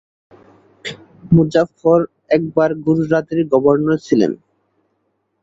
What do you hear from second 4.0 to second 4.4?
ছিলেন।